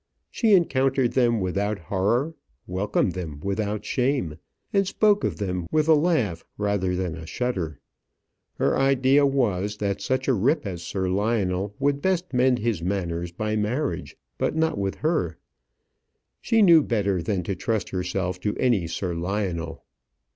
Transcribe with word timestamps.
She 0.31 0.53
encountered 0.55 1.13
them 1.13 1.39
without 1.39 1.77
horror, 1.77 2.33
welcomed 2.65 3.11
them 3.11 3.39
without 3.41 3.85
shame, 3.85 4.37
and 4.73 4.87
spoke 4.87 5.23
of 5.23 5.37
them 5.37 5.67
with 5.71 5.87
a 5.87 5.93
laugh 5.93 6.43
rather 6.57 6.95
than 6.95 7.15
a 7.15 7.27
shudder. 7.27 7.79
Her 8.55 8.75
idea 8.75 9.27
was, 9.27 9.77
that 9.77 10.01
such 10.01 10.27
a 10.27 10.33
rip 10.33 10.65
as 10.65 10.81
Sir 10.81 11.07
Lionel 11.07 11.75
would 11.77 12.01
best 12.01 12.33
mend 12.33 12.57
his 12.57 12.81
manners 12.81 13.31
by 13.31 13.55
marriage; 13.55 13.55
by 13.55 13.55
marriage, 13.55 14.17
but 14.39 14.55
not 14.55 14.79
with 14.79 14.95
her. 15.05 15.37
She 16.41 16.63
knew 16.63 16.81
better 16.81 17.21
than 17.21 17.43
trust 17.43 17.89
herself 17.89 18.39
to 18.39 18.55
any 18.55 18.87
Sir 18.87 19.13
Lionel. 19.13 19.85